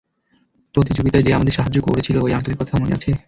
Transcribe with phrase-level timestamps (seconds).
[0.75, 3.11] প্রতিযোগিতায় যে আমাদের সাহায্য করেছিল ওই আঙ্কেলের কথা মনে আছে?